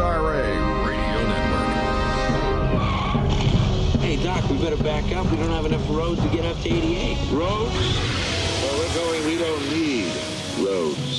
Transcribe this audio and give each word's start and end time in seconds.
KSRA 0.00 0.86
Radio 0.86 1.28
Network. 1.28 1.60
Hey, 4.00 4.16
Doc, 4.22 4.48
we 4.48 4.56
better 4.56 4.82
back 4.82 5.12
up. 5.12 5.30
We 5.30 5.36
don't 5.36 5.50
have 5.50 5.66
enough 5.66 5.86
roads 5.90 6.22
to 6.22 6.28
get 6.30 6.46
up 6.46 6.58
to 6.62 6.70
88. 6.70 7.18
Roads? 7.30 7.74
Where 8.62 8.78
we're 8.78 8.94
going, 8.94 9.26
we 9.26 9.36
don't 9.36 9.62
need 9.70 10.10
roads. 10.66 11.09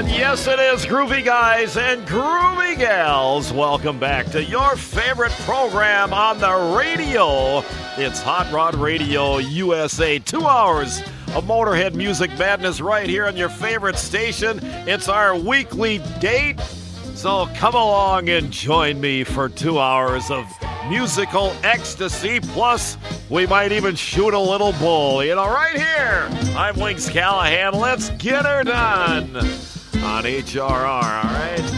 And 0.00 0.08
yes, 0.08 0.46
it 0.46 0.58
is 0.58 0.86
groovy 0.86 1.22
guys 1.22 1.76
and 1.76 2.08
groovy 2.08 2.78
gals. 2.78 3.52
Welcome 3.52 3.98
back 3.98 4.24
to 4.30 4.42
your 4.42 4.74
favorite 4.74 5.32
program 5.42 6.14
on 6.14 6.38
the 6.38 6.74
radio. 6.74 7.62
It's 7.98 8.22
Hot 8.22 8.50
Rod 8.50 8.76
Radio 8.76 9.36
USA. 9.36 10.18
Two 10.18 10.46
hours 10.46 11.00
of 11.34 11.44
Motorhead 11.44 11.92
music 11.92 12.30
madness 12.38 12.80
right 12.80 13.06
here 13.06 13.26
on 13.26 13.36
your 13.36 13.50
favorite 13.50 13.96
station. 13.96 14.60
It's 14.88 15.10
our 15.10 15.36
weekly 15.36 15.98
date. 16.18 16.58
So 17.14 17.46
come 17.56 17.74
along 17.74 18.30
and 18.30 18.50
join 18.50 19.02
me 19.02 19.22
for 19.22 19.50
two 19.50 19.78
hours 19.78 20.30
of 20.30 20.46
musical 20.88 21.54
ecstasy. 21.62 22.40
Plus, 22.40 22.96
we 23.28 23.46
might 23.46 23.70
even 23.70 23.94
shoot 23.96 24.32
a 24.32 24.40
little 24.40 24.72
bull. 24.72 25.22
You 25.22 25.34
know, 25.34 25.46
right 25.46 25.76
here. 25.76 26.26
I'm 26.56 26.80
Wings 26.80 27.10
Callahan. 27.10 27.74
Let's 27.74 28.08
get 28.12 28.46
her 28.46 28.64
done 28.64 29.46
on 30.10 30.24
HRR, 30.24 30.60
all 30.60 31.00
right? 31.02 31.69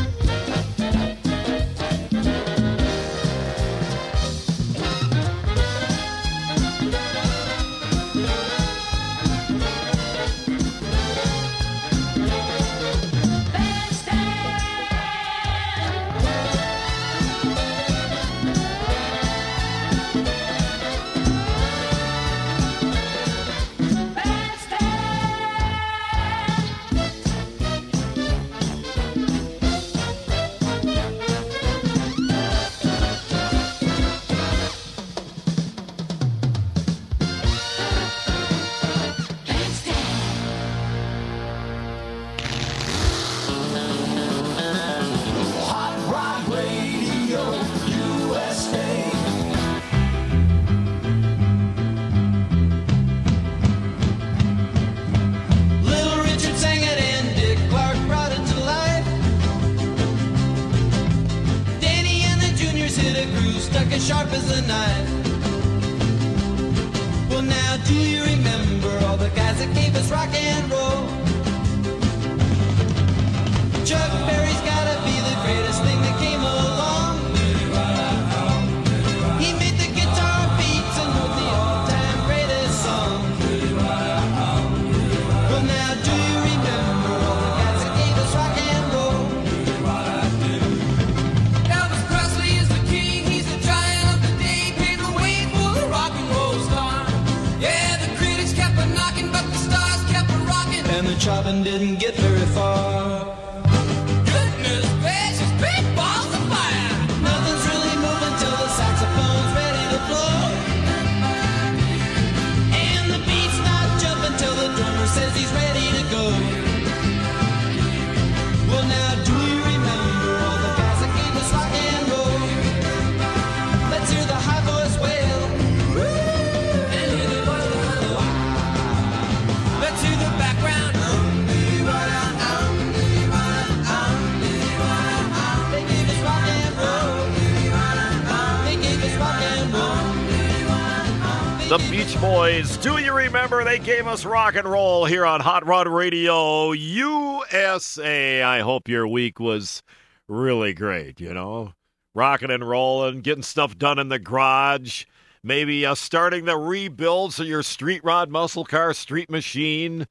Boys. 142.22 142.77
Do 142.77 142.99
you 142.99 143.12
remember 143.12 143.65
they 143.65 143.81
gave 143.81 144.06
us 144.06 144.25
rock 144.25 144.55
and 144.55 144.65
roll 144.65 145.05
here 145.06 145.27
on 145.27 145.41
Hot 145.41 145.66
Rod 145.66 145.88
Radio 145.88 146.71
USA? 146.71 148.44
I 148.44 148.60
hope 148.60 148.87
your 148.87 149.09
week 149.09 149.41
was 149.41 149.83
really 150.28 150.72
great, 150.72 151.21
you 151.21 151.34
know? 151.34 151.72
Rocking 152.15 152.53
and 152.53 152.66
rolling, 152.66 153.22
getting 153.22 153.43
stuff 153.43 153.77
done 153.77 153.99
in 153.99 154.09
the 154.09 154.21
garage, 154.21 155.05
maybe 155.43 155.84
uh, 155.84 155.97
starting 155.97 156.44
the 156.44 156.56
rebuilds 156.56 157.41
of 157.41 157.49
your 157.49 157.65
street 157.65 158.05
rod 158.05 158.31
muscle 158.31 158.65
car, 158.65 158.94
street 158.94 159.28
machine 159.28 160.06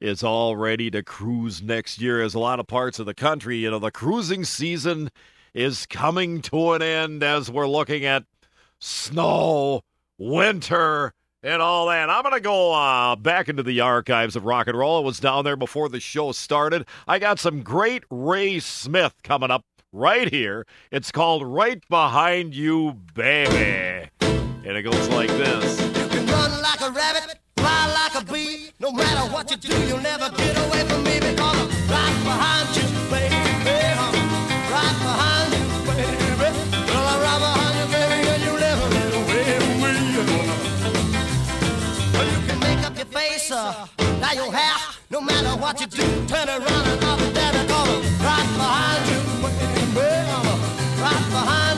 is 0.00 0.22
all 0.22 0.56
ready 0.56 0.90
to 0.92 1.02
cruise 1.02 1.60
next 1.60 2.00
year 2.00 2.22
as 2.22 2.32
a 2.32 2.38
lot 2.38 2.58
of 2.58 2.66
parts 2.66 2.98
of 2.98 3.04
the 3.04 3.12
country, 3.12 3.58
you 3.58 3.70
know, 3.70 3.78
the 3.78 3.90
cruising 3.90 4.44
season 4.46 5.10
is 5.52 5.84
coming 5.84 6.40
to 6.40 6.72
an 6.72 6.80
end 6.80 7.22
as 7.22 7.50
we're 7.50 7.68
looking 7.68 8.06
at 8.06 8.24
snow, 8.80 9.82
winter, 10.16 11.12
and 11.44 11.60
all 11.60 11.86
that. 11.86 12.08
I'm 12.10 12.22
going 12.22 12.34
to 12.34 12.40
go 12.40 12.72
uh, 12.72 13.14
back 13.16 13.48
into 13.48 13.62
the 13.62 13.80
archives 13.80 14.34
of 14.34 14.44
rock 14.44 14.66
and 14.66 14.76
roll. 14.76 14.96
I 14.96 15.00
was 15.04 15.20
down 15.20 15.44
there 15.44 15.56
before 15.56 15.88
the 15.88 16.00
show 16.00 16.32
started. 16.32 16.86
I 17.06 17.18
got 17.18 17.38
some 17.38 17.62
great 17.62 18.04
Ray 18.10 18.58
Smith 18.58 19.14
coming 19.22 19.50
up 19.50 19.64
right 19.92 20.32
here. 20.32 20.66
It's 20.90 21.12
called 21.12 21.46
Right 21.46 21.86
Behind 21.88 22.54
You, 22.54 22.94
Baby. 23.14 24.08
And 24.20 24.76
it 24.78 24.82
goes 24.82 25.08
like 25.10 25.28
this. 25.28 25.80
You 25.80 26.08
can 26.08 26.26
run 26.26 26.62
like 26.62 26.80
a 26.80 26.90
rabbit, 26.90 27.38
fly 27.58 27.92
like 27.92 28.22
a 28.22 28.32
bee. 28.32 28.70
No 28.80 28.90
matter 28.90 29.30
what 29.30 29.50
you 29.50 29.58
do, 29.58 29.86
you'll 29.86 30.00
never 30.00 30.30
get 30.30 30.56
away 30.66 30.88
from 30.88 31.04
me 31.04 31.20
because 31.20 31.38
I'm 31.40 31.68
right 31.90 32.24
behind 32.24 32.76
you, 32.76 32.83
what 45.64 45.80
you 45.80 45.86
do, 45.86 46.02
turn 46.26 46.46
around 46.46 46.86
and 46.92 47.04
up 47.04 47.18
and 47.18 47.34
down 47.34 47.52
because 47.54 47.88
I'm 47.88 48.02
right 48.20 48.50
behind 48.60 49.02
you, 49.08 49.20
baby. 49.94 50.34
Right 51.00 51.24
behind 51.30 51.73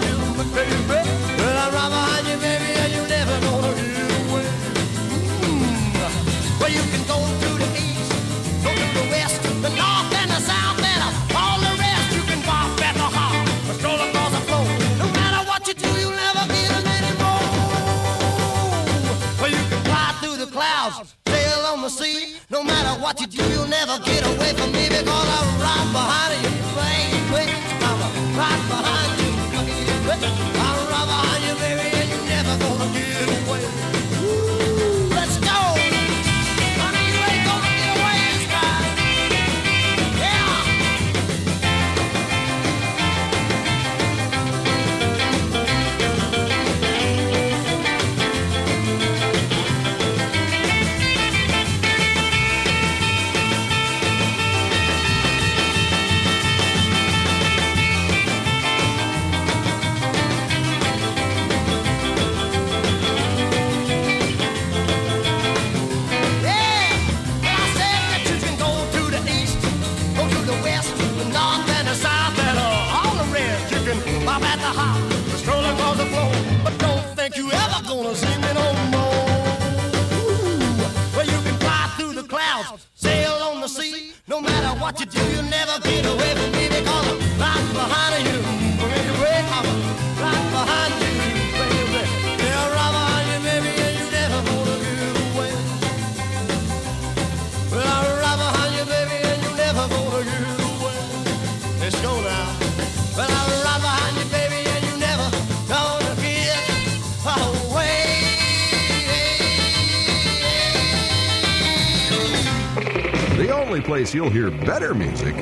place 114.07 114.15
you'll 114.15 114.31
hear 114.31 114.51
better 114.65 114.95
music 114.95 115.35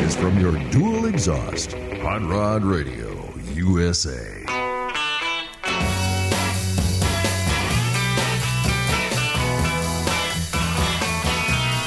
is 0.00 0.14
from 0.14 0.38
your 0.38 0.52
dual 0.70 1.06
exhaust 1.06 1.72
Hot 2.02 2.22
Rod 2.22 2.62
Radio 2.62 3.08
USA. 3.54 4.44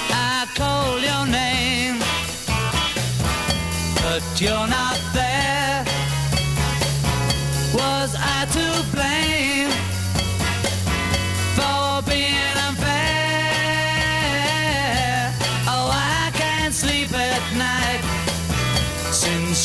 I 0.10 0.48
call 0.56 1.00
your 1.00 1.28
name, 1.28 2.00
but 4.02 4.42
you're 4.42 4.68
not 4.68 4.81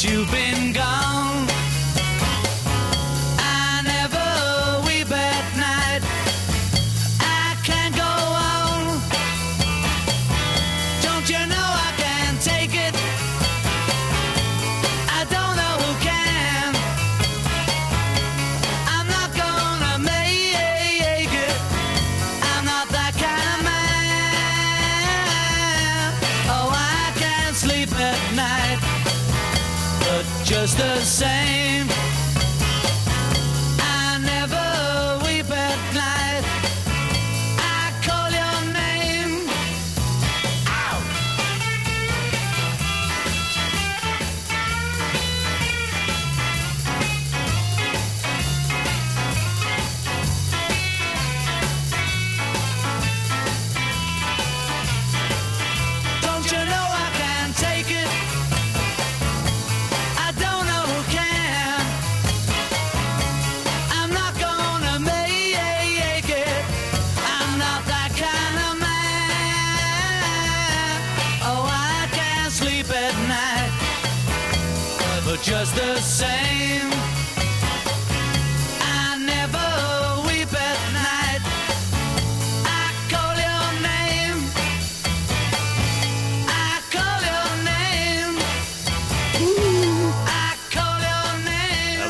you've 0.08 0.30
been 0.30 0.45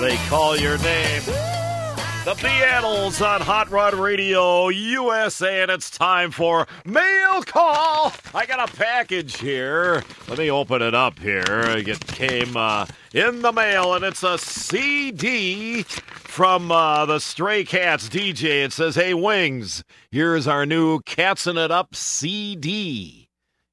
they 0.06 0.16
call 0.28 0.56
your 0.56 0.78
name. 0.78 1.35
The 2.26 2.35
Beatles 2.35 3.25
on 3.25 3.40
Hot 3.40 3.71
Rod 3.71 3.95
Radio 3.95 4.68
USA, 4.68 5.62
and 5.62 5.71
it's 5.71 5.88
time 5.88 6.33
for 6.33 6.66
mail 6.85 7.40
call. 7.42 8.12
I 8.35 8.45
got 8.47 8.68
a 8.68 8.76
package 8.76 9.37
here. 9.38 10.02
Let 10.26 10.38
me 10.38 10.50
open 10.50 10.83
it 10.83 10.92
up 10.92 11.21
here. 11.21 11.45
It 11.47 12.04
came 12.09 12.56
uh, 12.56 12.87
in 13.14 13.42
the 13.42 13.52
mail, 13.52 13.95
and 13.95 14.04
it's 14.04 14.25
a 14.25 14.38
CD 14.38 15.85
from 15.85 16.73
uh, 16.73 17.06
the 17.06 17.21
Stray 17.21 17.62
Cats 17.62 18.09
DJ. 18.09 18.64
It 18.64 18.73
says, 18.73 18.97
"Hey 18.97 19.14
Wings, 19.14 19.85
here's 20.11 20.49
our 20.49 20.66
new 20.66 20.99
Catsin' 21.02 21.56
It 21.56 21.71
Up 21.71 21.95
CD." 21.95 23.28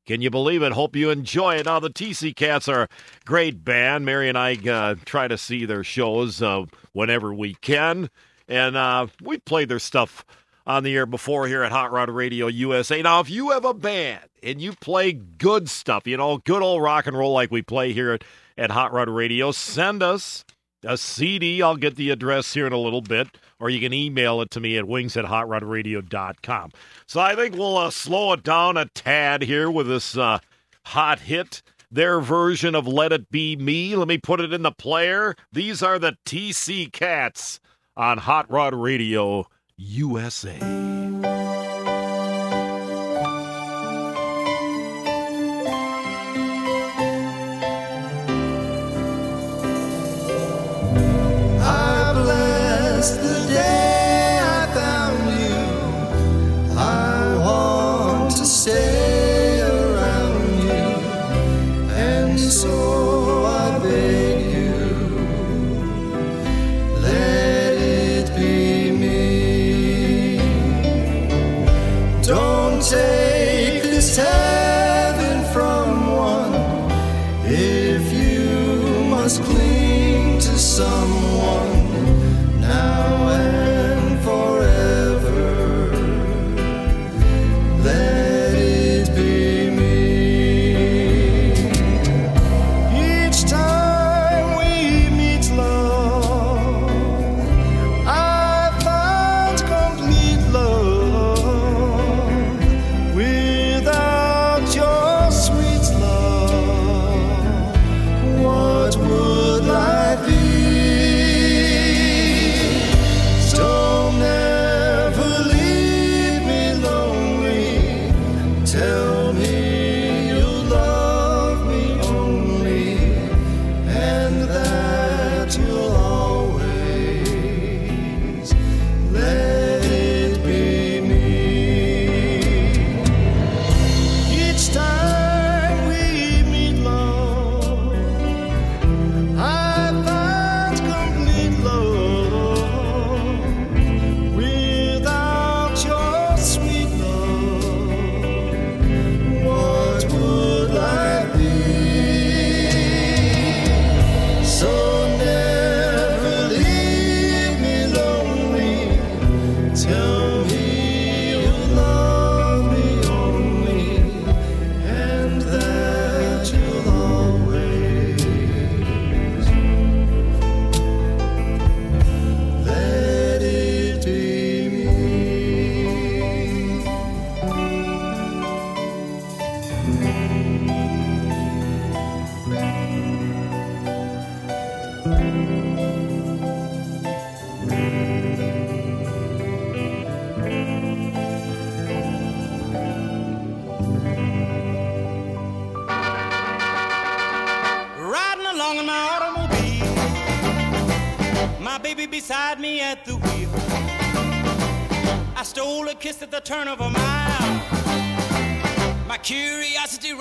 Can 0.06 0.22
you 0.22 0.30
believe 0.30 0.62
it? 0.62 0.74
Hope 0.74 0.96
you 0.96 1.10
enjoy 1.10 1.56
it. 1.56 1.66
Now, 1.66 1.80
the 1.80 1.90
TC 1.90 2.36
Cats 2.36 2.70
are 2.70 2.84
a 2.84 2.90
great 3.26 3.66
band. 3.66 4.06
Mary 4.06 4.30
and 4.30 4.38
I 4.38 4.58
uh, 4.70 4.94
try 5.06 5.28
to 5.28 5.40
see 5.40 5.66
their 5.66 5.84
shows 5.84 6.40
uh, 6.40 6.66
whenever 6.92 7.34
we 7.34 7.56
can. 7.56 8.12
And 8.48 8.76
uh, 8.76 9.08
we've 9.22 9.44
played 9.46 9.70
their 9.70 9.80
stuff 9.80 10.26
on 10.66 10.84
the 10.84 10.96
air 10.96 11.06
before 11.06 11.48
here 11.48 11.64
at 11.64 11.72
Hot 11.72 11.92
Rod 11.92 12.10
Radio 12.10 12.48
USA. 12.48 13.02
Now, 13.02 13.20
if 13.20 13.30
you 13.30 13.52
have 13.52 13.66
a 13.66 13.74
band 13.74 14.24
and 14.42 14.62
you 14.62 14.74
play 14.74 15.12
good 15.14 15.70
stuff, 15.70 16.08
you 16.08 16.18
know, 16.18 16.38
good 16.38 16.62
old 16.62 16.82
rock 16.82 17.08
and 17.08 17.18
roll 17.18 17.34
like 17.34 17.52
we 17.52 17.62
play 17.62 17.94
here 17.94 18.12
at, 18.12 18.24
at 18.58 18.72
Hot 18.72 18.94
Rod 18.94 19.10
Radio, 19.10 19.52
send 19.52 20.02
us 20.02 20.46
a 20.84 20.98
CD. 20.98 21.62
I'll 21.62 21.78
get 21.78 21.96
the 21.96 22.10
address 22.12 22.54
here 22.54 22.68
in 22.68 22.74
a 22.74 22.78
little 22.78 23.02
bit, 23.02 23.28
or 23.60 23.70
you 23.70 23.80
can 23.80 23.94
email 23.94 24.42
it 24.42 24.52
to 24.52 24.60
me 24.60 24.78
at 24.78 24.88
wings 24.88 25.18
at 25.18 25.26
hotrodradio.com. 25.26 26.72
So 27.08 27.20
I 27.20 27.36
think 27.36 27.56
we'll 27.56 27.78
uh, 27.78 27.90
slow 27.90 28.34
it 28.34 28.44
down 28.44 28.78
a 28.78 28.86
tad 28.86 29.44
here 29.44 29.70
with 29.70 29.88
this 29.88 30.18
uh, 30.18 30.40
hot 30.86 31.22
hit. 31.22 31.62
Their 31.92 32.20
version 32.22 32.74
of 32.74 32.88
Let 32.88 33.14
It 33.14 33.30
Be 33.30 33.56
Me. 33.56 33.96
Let 33.96 34.08
me 34.08 34.18
put 34.18 34.42
it 34.42 34.52
in 34.52 34.64
the 34.64 34.72
player. 34.72 35.36
These 35.52 35.84
are 35.84 36.00
the 36.00 36.18
TC 36.26 36.92
Cats 36.92 37.60
on 37.96 38.18
Hot 38.18 38.50
Rod 38.50 38.74
Radio 38.74 39.46
USA. 39.78 40.93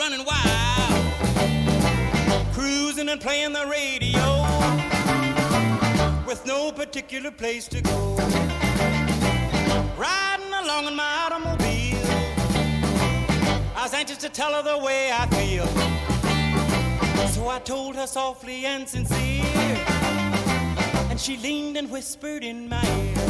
Running 0.03 0.25
wild. 0.27 1.05
Cruising 2.53 3.09
and 3.09 3.21
playing 3.21 3.53
the 3.53 3.67
radio 3.67 4.27
with 6.27 6.45
no 6.45 6.73
particular 6.73 7.31
place 7.31 7.69
to 7.69 7.81
go. 7.81 8.17
Riding 9.97 10.55
along 10.63 10.87
in 10.89 10.97
my 10.97 11.13
automobile. 11.25 12.05
I 13.77 13.83
was 13.85 13.95
anxious 13.95 14.19
to 14.19 14.29
tell 14.29 14.53
her 14.55 14.63
the 14.63 14.79
way 14.79 15.13
I 15.13 15.25
feel. 15.37 15.67
So 17.29 17.49
I 17.49 17.61
told 17.61 17.95
her 17.95 18.09
softly 18.09 18.67
and 18.67 18.89
sincere. 18.89 19.77
And 21.11 21.21
she 21.21 21.37
leaned 21.37 21.77
and 21.77 21.89
whispered 21.89 22.43
in 22.43 22.69
my 22.69 22.85
ear. 23.07 23.25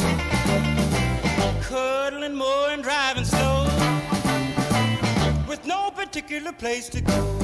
Cuddling 1.61 2.33
more 2.33 2.69
and 2.69 2.81
driving 2.81 3.25
slow. 3.25 3.62
Particular 6.13 6.51
place 6.51 6.89
to 6.89 7.01
go. 7.01 7.39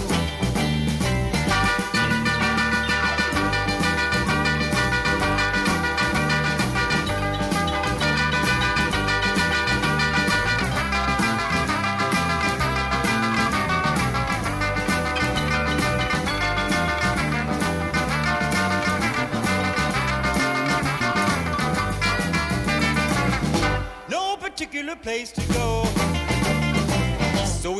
no 24.11 24.37
particular 24.37 24.95
place 24.95 25.31
to 25.31 25.41
go. 25.53 25.88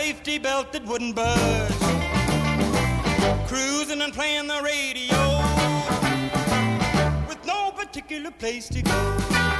safety 0.00 0.38
belt 0.38 0.72
that 0.72 0.82
wouldn't 0.86 1.14
budge. 1.14 1.72
Cruising 3.48 4.00
and 4.00 4.14
playing 4.14 4.46
the 4.46 4.60
radio 4.62 5.20
with 7.28 7.44
no 7.44 7.70
particular 7.72 8.30
place 8.30 8.66
to 8.70 8.80
go. 8.80 9.59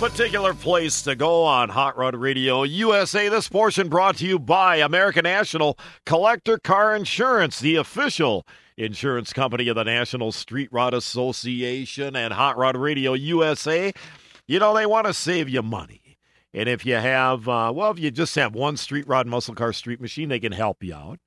Particular 0.00 0.54
place 0.54 1.02
to 1.02 1.14
go 1.14 1.44
on 1.44 1.68
Hot 1.68 1.94
Rod 1.94 2.16
Radio 2.16 2.62
USA. 2.62 3.28
This 3.28 3.50
portion 3.50 3.90
brought 3.90 4.16
to 4.16 4.26
you 4.26 4.38
by 4.38 4.76
American 4.76 5.24
National 5.24 5.78
Collector 6.06 6.56
Car 6.56 6.96
Insurance, 6.96 7.60
the 7.60 7.76
official 7.76 8.46
insurance 8.78 9.34
company 9.34 9.68
of 9.68 9.76
the 9.76 9.84
National 9.84 10.32
Street 10.32 10.70
Rod 10.72 10.94
Association 10.94 12.16
and 12.16 12.32
Hot 12.32 12.56
Rod 12.56 12.78
Radio 12.78 13.12
USA. 13.12 13.92
You 14.48 14.58
know, 14.58 14.74
they 14.74 14.86
want 14.86 15.06
to 15.06 15.12
save 15.12 15.50
you 15.50 15.60
money. 15.60 16.16
And 16.54 16.66
if 16.66 16.86
you 16.86 16.94
have, 16.94 17.46
uh, 17.46 17.70
well, 17.74 17.90
if 17.90 17.98
you 17.98 18.10
just 18.10 18.34
have 18.36 18.54
one 18.54 18.78
Street 18.78 19.06
Rod 19.06 19.26
Muscle 19.26 19.54
Car 19.54 19.74
Street 19.74 20.00
Machine, 20.00 20.30
they 20.30 20.40
can 20.40 20.52
help 20.52 20.82
you 20.82 20.94
out. 20.94 21.18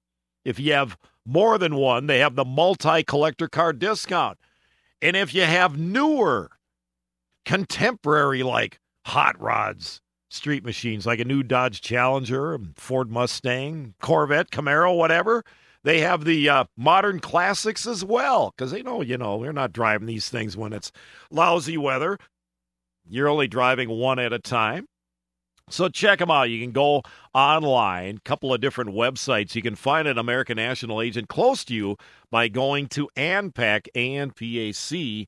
If 0.43 0.59
you 0.59 0.73
have 0.73 0.97
more 1.27 1.59
than 1.59 1.75
one, 1.75 2.07
they 2.07 2.17
have 2.17 2.33
the 2.33 2.43
multi 2.43 3.03
collector 3.03 3.47
car 3.47 3.71
discount. 3.71 4.39
And 4.99 5.15
if 5.15 5.31
you 5.31 5.43
have 5.43 5.77
newer, 5.77 6.49
contemporary, 7.45 8.43
like 8.43 8.79
hot 9.05 9.39
rods, 9.39 10.01
street 10.29 10.63
machines, 10.65 11.05
like 11.05 11.19
a 11.19 11.25
new 11.25 11.43
Dodge 11.43 11.81
Challenger, 11.81 12.57
Ford 12.75 13.11
Mustang, 13.11 13.93
Corvette, 14.01 14.51
Camaro, 14.51 14.97
whatever, 14.97 15.43
they 15.83 15.99
have 15.99 16.25
the 16.25 16.49
uh, 16.49 16.65
modern 16.77 17.19
classics 17.19 17.85
as 17.85 18.03
well. 18.03 18.53
Because 18.55 18.71
they 18.71 18.81
know, 18.81 19.01
you 19.01 19.17
know, 19.17 19.37
we're 19.37 19.51
not 19.53 19.73
driving 19.73 20.07
these 20.07 20.29
things 20.29 20.57
when 20.57 20.73
it's 20.73 20.91
lousy 21.29 21.77
weather. 21.77 22.17
You're 23.07 23.29
only 23.29 23.47
driving 23.47 23.89
one 23.89 24.19
at 24.19 24.33
a 24.33 24.39
time. 24.39 24.87
So 25.69 25.87
check 25.89 26.19
them 26.19 26.29
out. 26.31 26.49
You 26.49 26.59
can 26.61 26.71
go 26.71 27.03
online, 27.33 28.19
couple 28.25 28.53
of 28.53 28.59
different 28.61 28.91
websites. 28.91 29.55
You 29.55 29.61
can 29.61 29.75
find 29.75 30.07
an 30.07 30.17
American 30.17 30.57
National 30.57 31.01
agent 31.01 31.29
close 31.29 31.63
to 31.65 31.73
you 31.73 31.95
by 32.29 32.47
going 32.49 32.87
to 32.89 33.09
ANPAC, 33.15 33.87
A-N-P-A-C.com, 33.95 35.27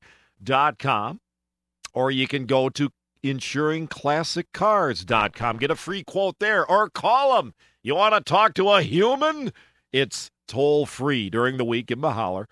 or 1.96 2.12
you 2.12 2.28
can 2.28 2.44
go 2.44 2.68
to 2.68 2.90
insuringclassiccars.com. 3.24 5.56
Get 5.56 5.70
a 5.70 5.76
free 5.76 6.04
quote 6.04 6.38
there, 6.38 6.64
or 6.64 6.88
call 6.90 7.36
them. 7.36 7.54
You 7.82 7.96
want 7.96 8.14
to 8.14 8.20
talk 8.20 8.52
to 8.54 8.68
a 8.68 8.82
human? 8.82 9.52
It's 9.92 10.30
toll 10.46 10.84
free 10.84 11.30
during 11.30 11.56
the 11.56 11.64
week 11.64 11.90
in 11.90 11.98
Mahaller 11.98 12.44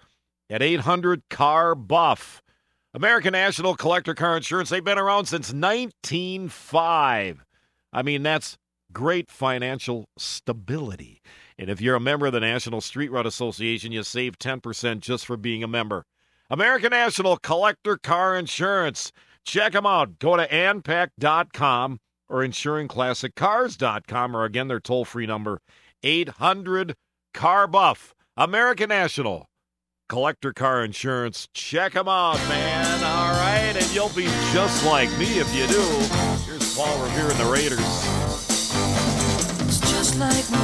at 0.49 0.63
800 0.63 1.25
Car 1.29 1.75
Buff. 1.75 2.41
American 2.95 3.33
National 3.33 3.75
Collector 3.75 4.15
Car 4.15 4.39
Insurance, 4.39 4.71
they've 4.71 4.83
been 4.83 4.99
around 4.99 5.27
since 5.27 5.53
1905. 5.53 7.45
I 7.93 8.03
mean, 8.03 8.23
that's 8.23 8.57
great 8.93 9.31
financial 9.31 10.07
stability. 10.17 11.21
And 11.59 11.69
if 11.69 11.83
you're 11.83 11.97
a 11.97 12.01
member 12.01 12.25
of 12.27 12.33
the 12.33 12.41
National 12.41 12.81
Street 12.81 13.11
Rod 13.11 13.27
Association, 13.27 13.93
you 13.93 14.05
save 14.05 14.39
10% 14.39 15.01
just 15.01 15.27
for 15.27 15.37
being 15.37 15.63
a 15.63 15.69
member. 15.69 16.07
American 16.51 16.91
National 16.91 17.37
Collector 17.37 17.97
Car 17.97 18.37
Insurance. 18.37 19.13
Check 19.45 19.73
them 19.73 19.87
out. 19.87 20.19
Go 20.19 20.37
to 20.37 20.47
anpac.com 20.49 22.01
or 22.29 22.41
insuringclassiccars.com, 22.41 24.37
or 24.37 24.45
again, 24.45 24.69
their 24.69 24.81
toll 24.81 25.05
free 25.05 25.27
number 25.27 25.61
800 26.03 26.95
Car 27.33 27.67
Buff. 27.67 28.15
American 28.37 28.89
National 28.89 29.47
Collector 30.09 30.53
Car 30.53 30.85
Insurance. 30.85 31.49
Check 31.55 31.93
them 31.93 32.09
out, 32.09 32.39
man. 32.49 33.05
All 33.05 33.33
right. 33.33 33.77
And 33.77 33.95
you'll 33.95 34.09
be 34.11 34.25
just 34.53 34.85
like 34.85 35.09
me 35.19 35.39
if 35.39 35.55
you 35.55 35.67
do. 35.69 35.83
Here's 36.45 36.77
Paul 36.77 37.01
Revere 37.05 37.31
and 37.31 37.39
the 37.39 37.45
Raiders. 37.45 37.79
It's 39.67 39.79
just 39.79 40.19
like 40.19 40.51
me 40.51 40.64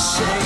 say 0.00 0.39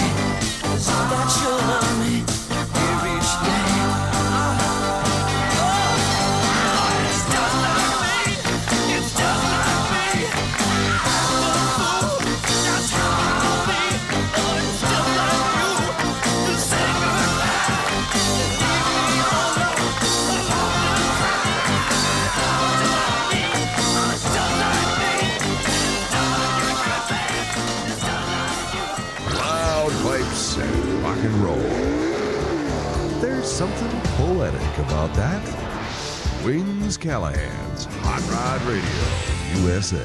Callahan's 37.05 37.85
Hot 38.01 38.23
Rod 38.33 38.63
Radio 38.63 39.67
USA. 39.67 40.01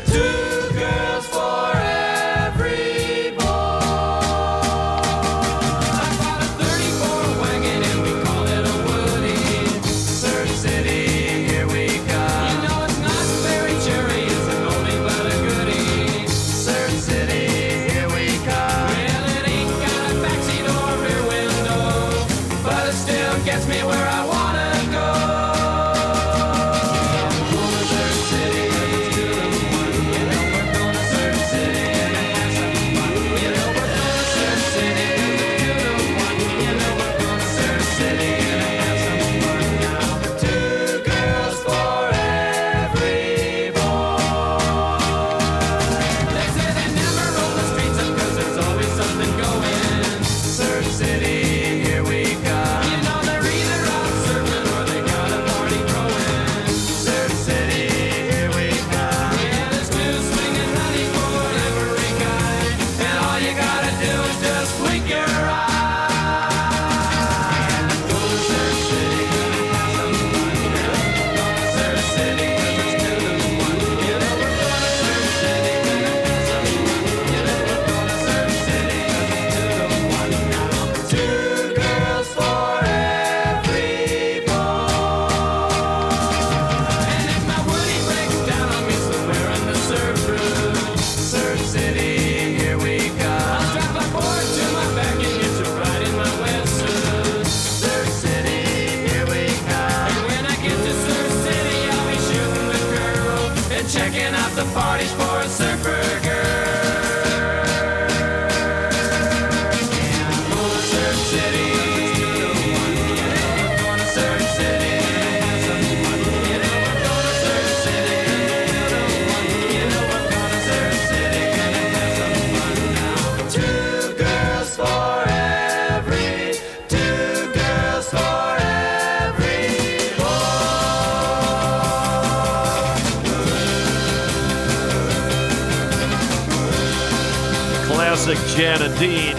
And 138.71 138.99
Dean. 138.99 139.35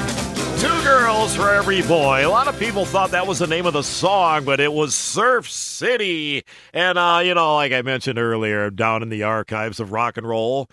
Two 0.58 0.82
girls 0.82 1.36
for 1.36 1.50
every 1.50 1.82
boy. 1.82 2.26
A 2.26 2.28
lot 2.28 2.48
of 2.48 2.58
people 2.58 2.84
thought 2.84 3.12
that 3.12 3.28
was 3.28 3.38
the 3.38 3.46
name 3.46 3.64
of 3.64 3.72
the 3.72 3.82
song, 3.84 4.44
but 4.44 4.58
it 4.58 4.72
was 4.72 4.92
Surf 4.92 5.48
City. 5.48 6.42
And, 6.74 6.98
uh, 6.98 7.20
you 7.22 7.32
know, 7.34 7.54
like 7.54 7.70
I 7.70 7.82
mentioned 7.82 8.18
earlier, 8.18 8.70
down 8.70 9.04
in 9.04 9.08
the 9.08 9.22
archives 9.22 9.78
of 9.78 9.92
rock 9.92 10.16
and 10.16 10.26
roll, 10.26 10.68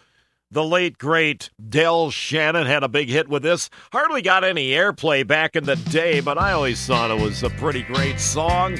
the 0.50 0.64
late, 0.64 0.98
great 0.98 1.52
Del 1.70 2.10
Shannon 2.10 2.66
had 2.66 2.84
a 2.84 2.90
big 2.90 3.10
hit 3.10 3.30
with 3.30 3.44
this. 3.44 3.70
Hardly 3.92 4.24
got 4.24 4.44
any 4.44 4.70
airplay 4.72 5.26
back 5.26 5.56
in 5.56 5.66
the 5.66 5.76
day, 5.76 6.20
but 6.20 6.40
I 6.40 6.54
always 6.54 6.84
thought 6.84 7.12
it 7.12 7.22
was 7.22 7.44
a 7.44 7.52
pretty 7.52 7.84
great 7.84 8.20
song. 8.20 8.76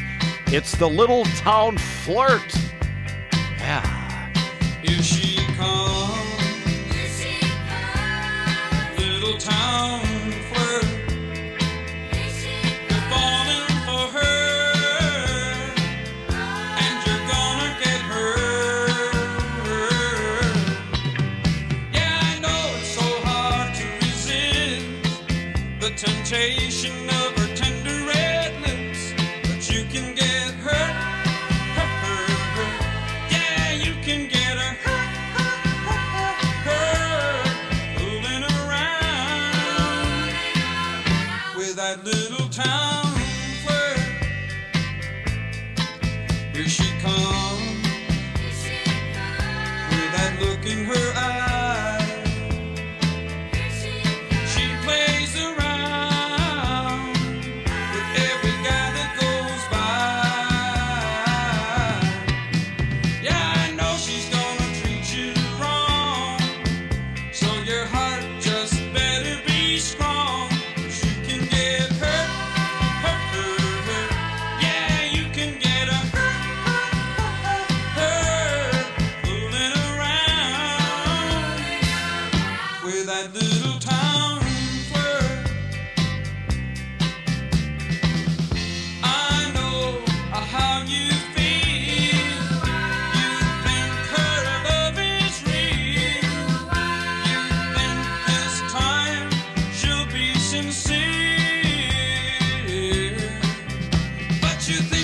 It's 0.48 0.76
the 0.76 0.90
Little 0.90 1.24
Town 1.36 1.78
Flirt. 1.78 2.56
Yeah. 3.60 4.34
Is 4.84 5.06
she 5.06 5.37
invitation. 26.30 27.07
you 104.70 104.76
think? 104.82 104.97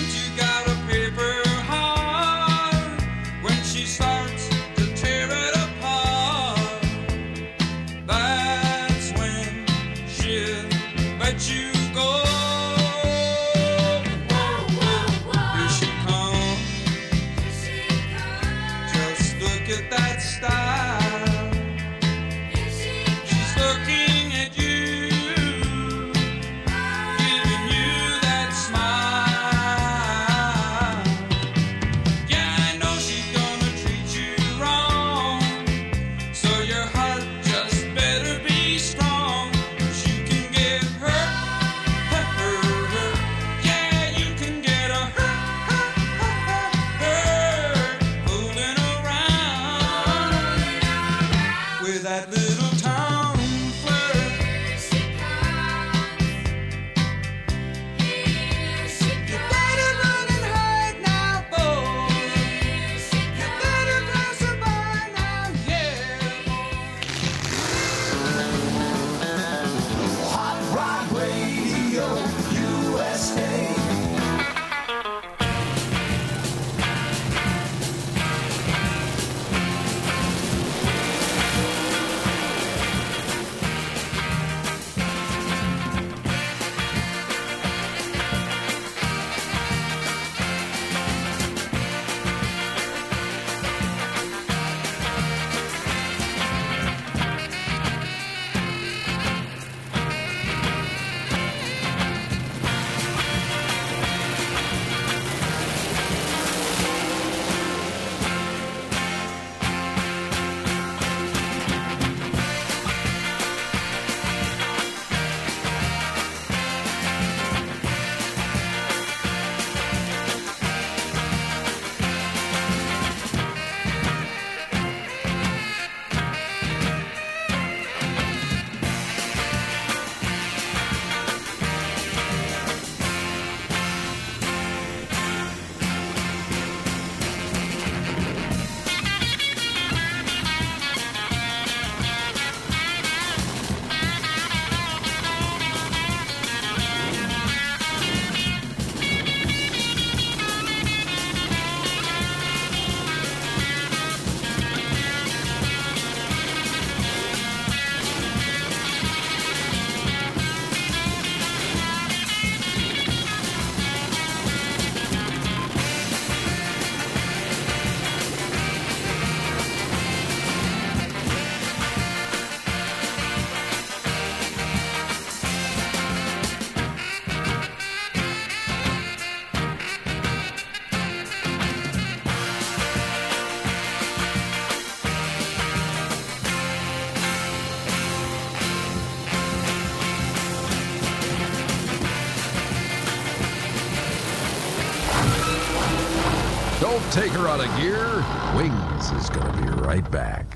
Take 197.14 197.32
her 197.34 197.48
out 197.48 197.60
of 197.60 197.68
gear. 197.78 198.26
Wings 198.58 199.12
is 199.12 199.30
going 199.30 199.46
to 199.46 199.62
be 199.62 199.70
right 199.84 200.10
back. 200.10 200.53